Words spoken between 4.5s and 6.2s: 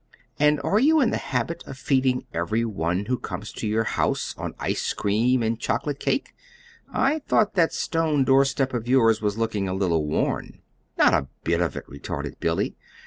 ice cream and chocolate